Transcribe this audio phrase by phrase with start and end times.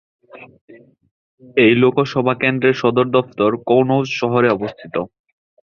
[1.57, 4.95] এই লোকসভা কেন্দ্রের সদর দফতর কনৌজ শহরে অবস্থিত।